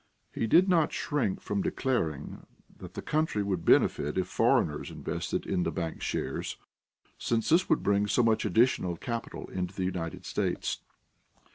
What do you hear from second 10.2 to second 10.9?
States.